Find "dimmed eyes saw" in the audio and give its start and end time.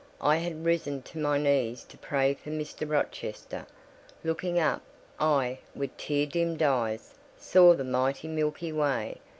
6.25-7.75